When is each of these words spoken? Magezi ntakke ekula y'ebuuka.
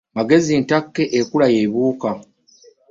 Magezi 0.17 0.53
ntakke 0.63 1.03
ekula 1.19 1.47
y'ebuuka. 1.55 2.09